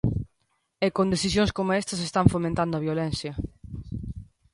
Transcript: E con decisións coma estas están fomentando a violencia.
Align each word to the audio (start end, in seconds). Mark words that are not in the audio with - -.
E 0.85 0.87
con 0.95 1.07
decisións 1.13 1.51
coma 1.57 1.79
estas 1.81 2.01
están 2.07 2.31
fomentando 2.33 2.73
a 2.75 2.83
violencia. 2.87 3.33